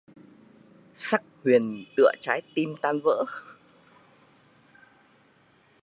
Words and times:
Sắc 0.95 1.23
hồng 1.45 1.83
tựa 1.97 2.11
trái 2.21 2.41
tim 2.55 2.75
tan 2.81 2.99
vỡ 3.03 3.25